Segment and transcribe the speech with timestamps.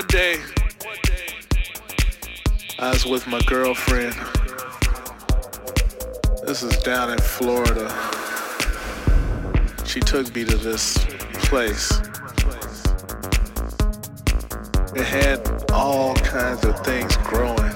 [0.00, 0.40] one day,
[2.78, 4.14] I was with my girlfriend.
[6.46, 7.86] This is down in Florida.
[9.84, 10.96] She took me to this
[11.48, 11.90] place.
[14.96, 17.69] It had all kinds of things growing.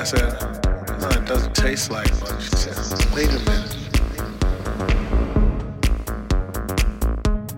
[0.00, 0.32] I said,
[1.02, 2.42] no, it doesn't taste like much.
[2.44, 3.74] She said, wait a minute.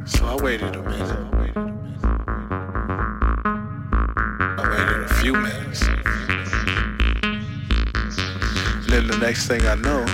[0.09, 1.55] So I waited a minute.
[4.59, 5.83] I waited a few minutes.
[8.75, 10.05] And then the next thing I know,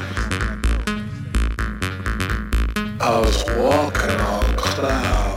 [3.01, 5.28] I was walking on clouds.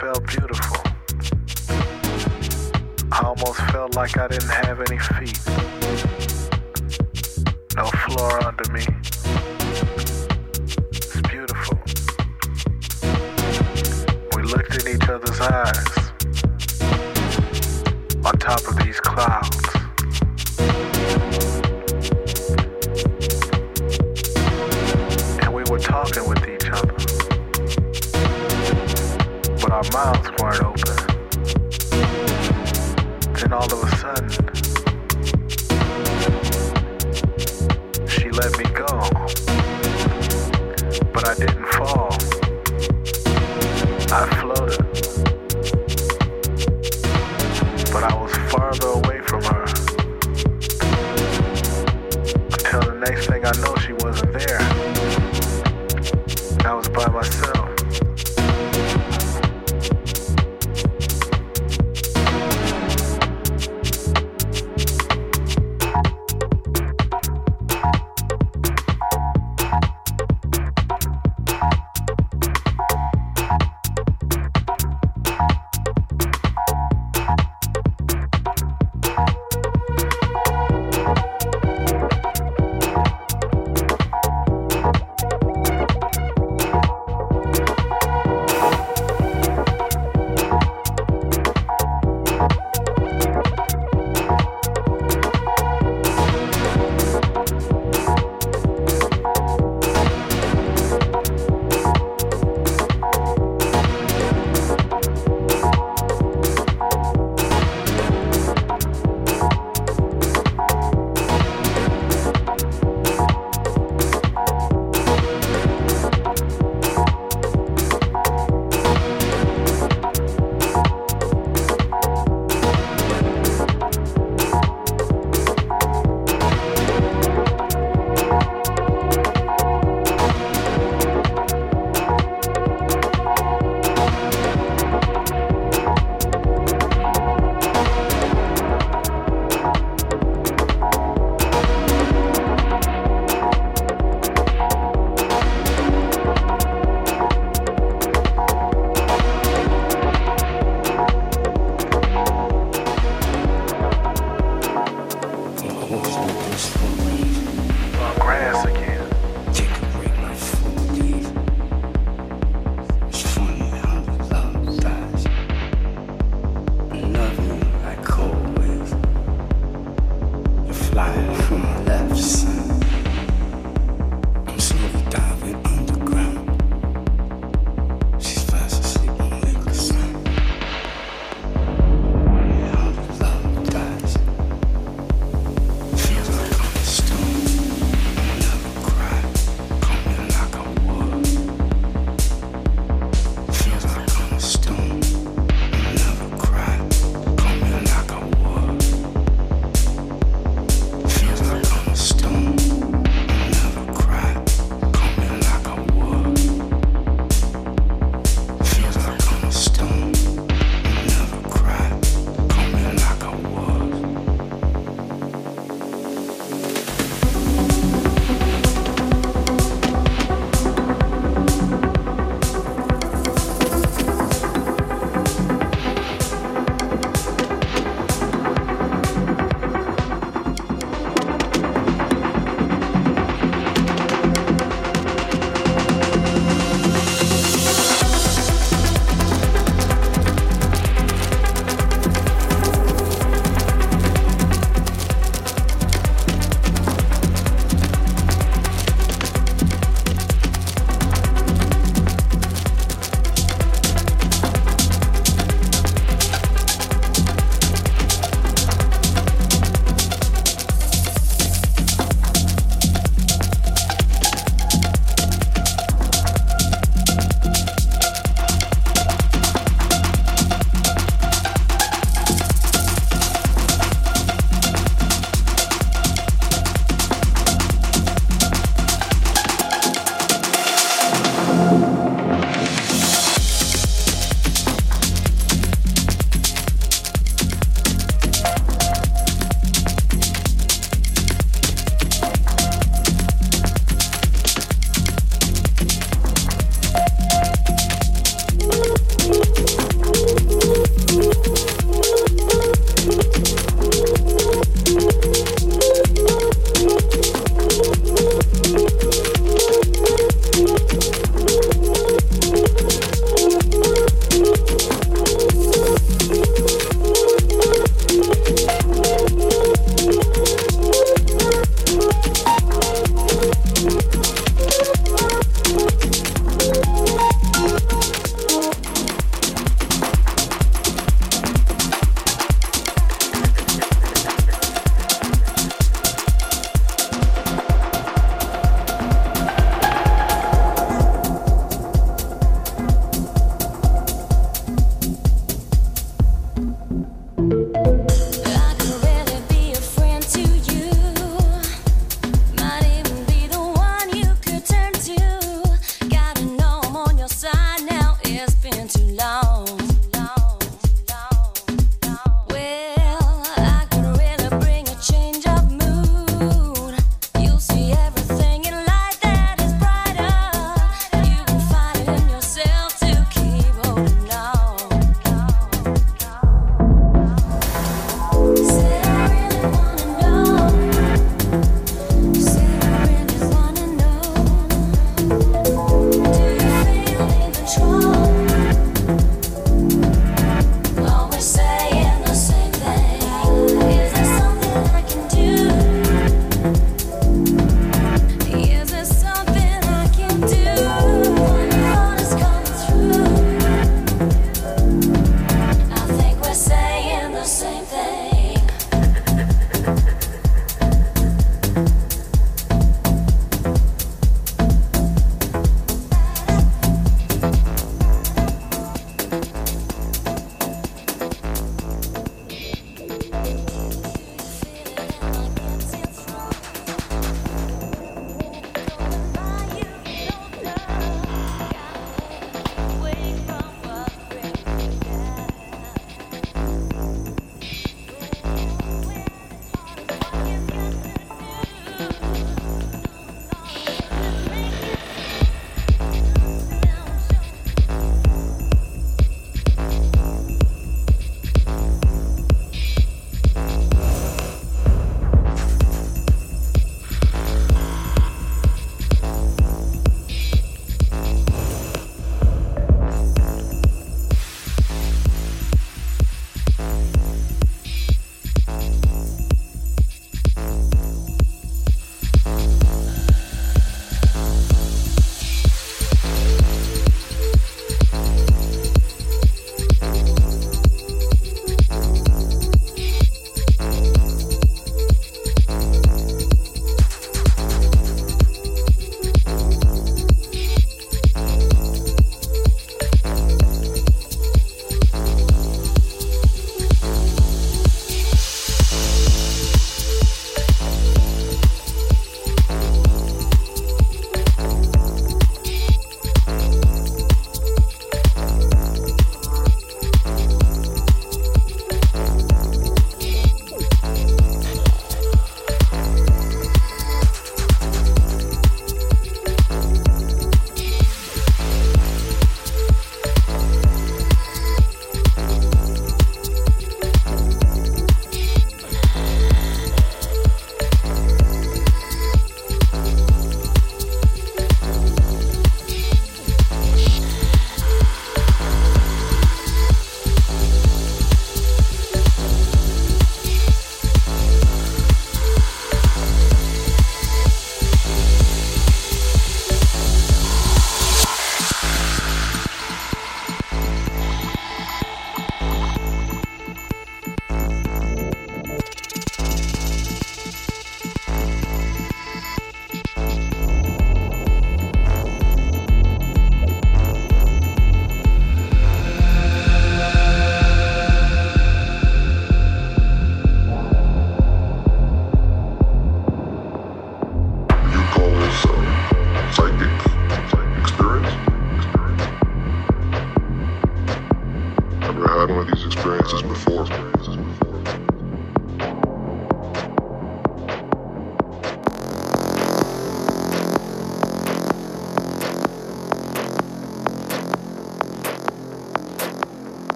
[0.00, 0.76] felt beautiful.
[3.10, 5.40] I almost felt like I didn't have any feet.
[7.76, 8.84] No floor under me.
[10.90, 11.78] It's beautiful.
[14.36, 16.12] We looked in each other's eyes
[18.24, 19.67] on top of these clouds.
[29.78, 30.96] our mouths weren't open.
[33.34, 34.28] Then all of a sudden,
[38.08, 38.87] she let me go.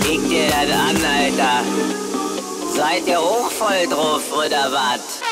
[0.00, 1.62] Krieg dir das an, Alter.
[2.76, 5.22] Seid ihr auch voll drauf, oder was?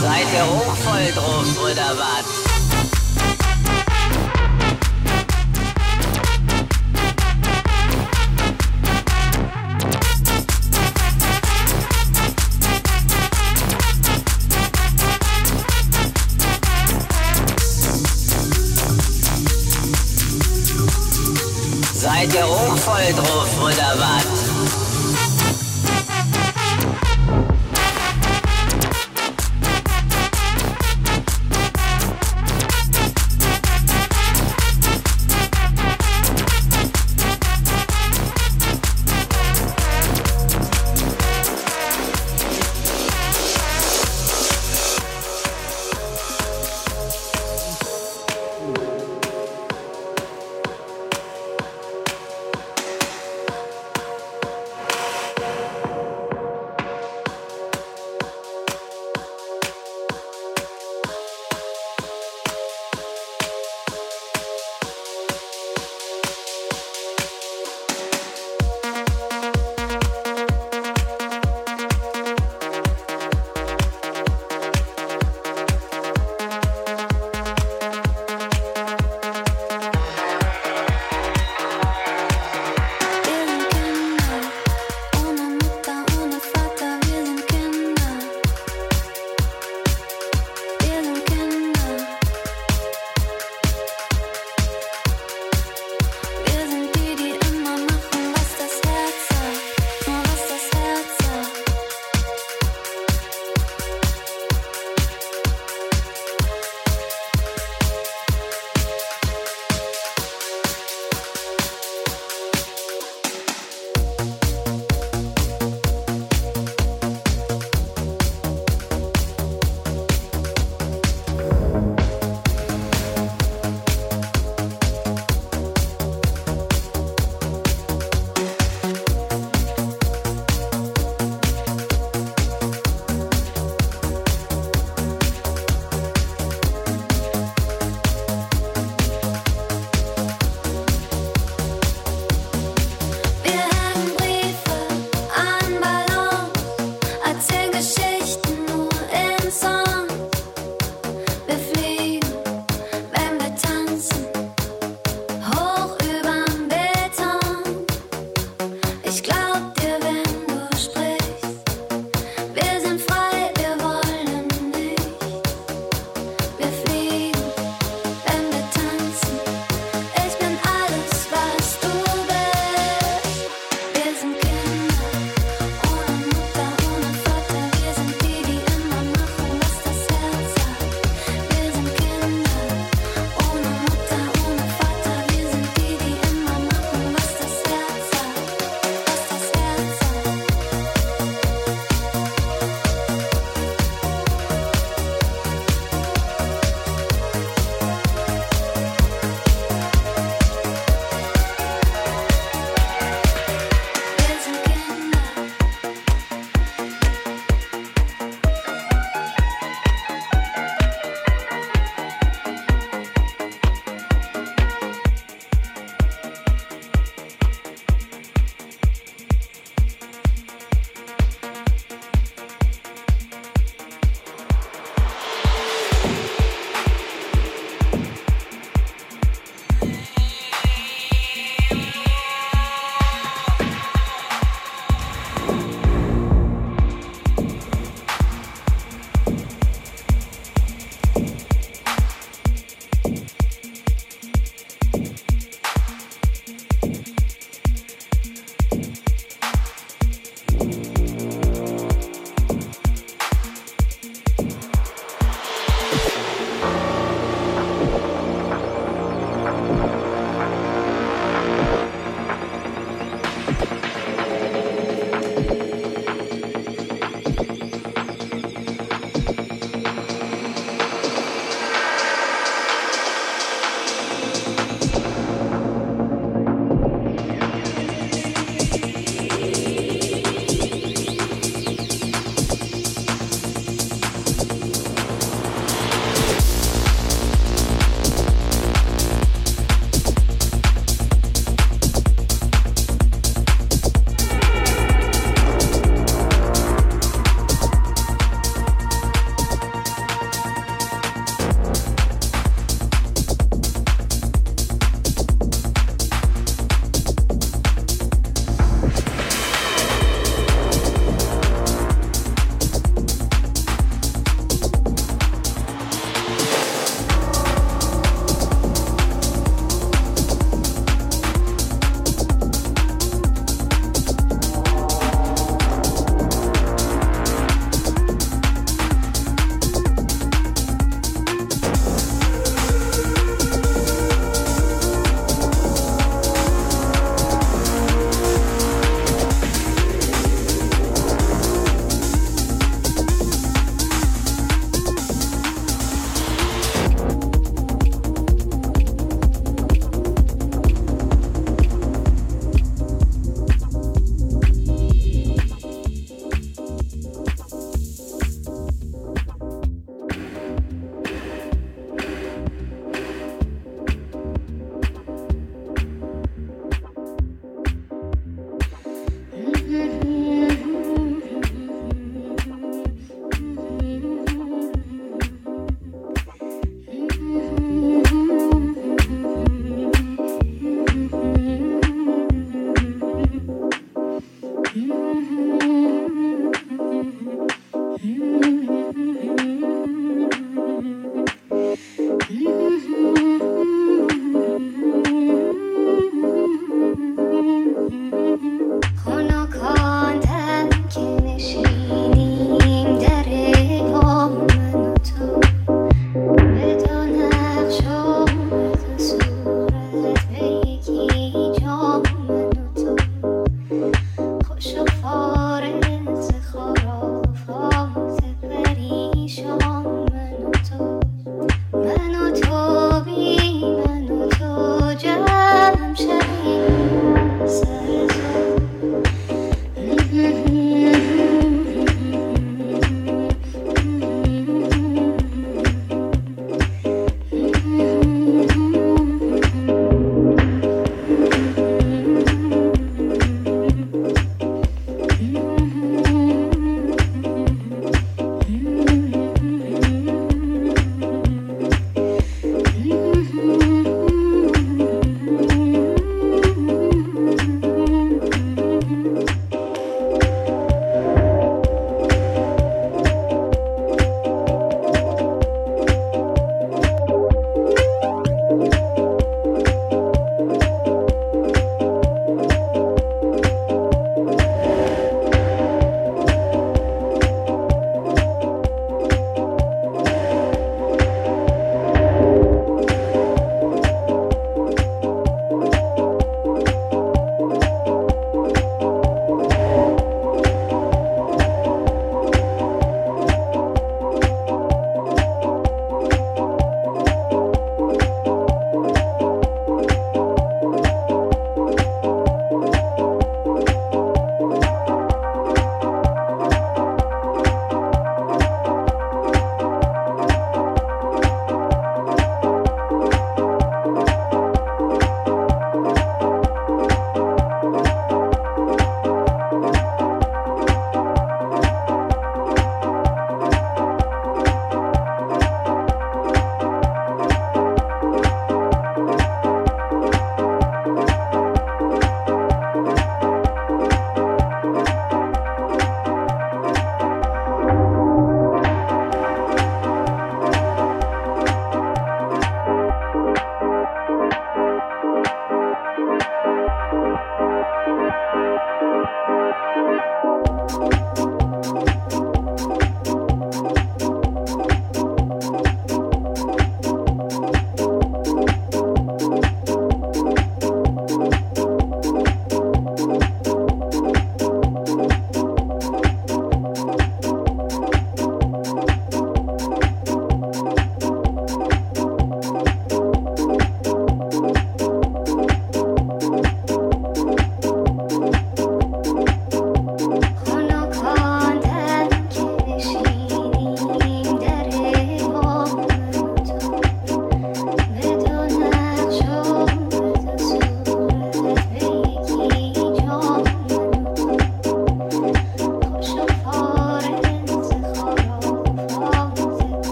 [0.00, 2.27] Seid ihr auch voll drauf, oder was?